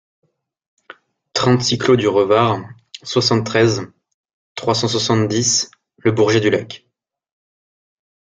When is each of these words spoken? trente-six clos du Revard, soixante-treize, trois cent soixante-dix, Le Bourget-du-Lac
trente-six 1.33 1.77
clos 1.77 1.95
du 1.95 2.07
Revard, 2.07 2.67
soixante-treize, 3.03 3.91
trois 4.55 4.73
cent 4.73 4.87
soixante-dix, 4.87 5.69
Le 5.97 6.11
Bourget-du-Lac 6.11 6.87